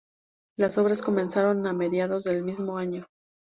[0.57, 3.05] Las obras comenzaron a mediados del mismo año.